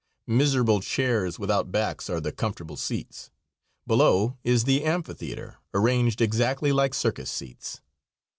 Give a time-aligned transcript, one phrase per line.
[0.25, 3.29] Miserable chairs without backs are the comfortable seats.
[3.85, 7.81] Below is the amphitheater, arranged exactly like circus seats.